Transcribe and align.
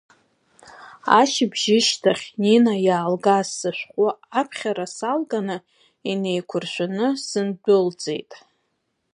Ашьыбжьышьҭахь 1.19 2.25
Нина 2.41 2.73
иаалгаз 2.85 3.47
сышәҟәы 3.57 4.09
аԥхьара 4.39 4.85
саалганы, 4.95 5.57
инеиқәыршәны 6.09 7.07
сындәылҵит. 7.25 8.31